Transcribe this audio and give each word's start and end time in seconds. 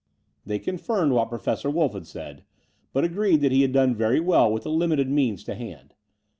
i 0.01 0.41
They 0.49 0.57
confirmed 0.57 1.11
what 1.11 1.29
Professor 1.29 1.69
Wolff 1.69 1.93
had 1.93 2.07
said, 2.07 2.43
but 2.91 3.03
agreed 3.03 3.41
that 3.41 3.51
he 3.51 3.61
had 3.61 3.71
done 3.71 3.93
very 3.93 4.19
well 4.19 4.51
with 4.51 4.63
the 4.63 4.71
limited 4.71 5.11
means 5.11 5.43
to 5.43 5.53
hand. 5.53 5.93